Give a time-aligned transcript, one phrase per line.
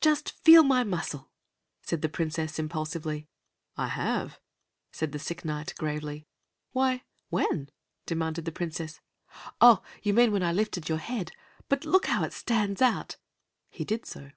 [0.00, 1.28] "Just feel my muscle!"
[1.82, 3.28] said the Princess impulsively.
[3.76, 4.40] "I have!"
[4.90, 6.26] said the sick Knight gravely.
[6.72, 7.68] "Why, when?"
[8.06, 9.00] demanded the Princess.
[9.60, 11.32] "Oh, you mean when I lifted your head.
[11.68, 13.18] But look how it stands out."
[13.68, 14.30] He did so.